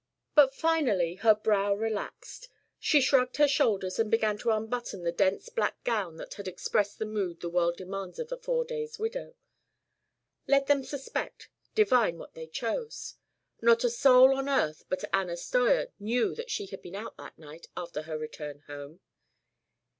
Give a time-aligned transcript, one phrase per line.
[0.33, 2.49] But finally her brow relaxed.
[2.79, 6.97] She shrugged her shoulders and began to unbutton the dense black gown that had expressed
[6.97, 9.35] the mood the world demands of a four days' widow.
[10.47, 13.13] Let them suspect, divine what they chose.
[13.61, 17.37] Not a soul on earth but Anna Steuer knew that she had been out that
[17.37, 19.01] night after her return home.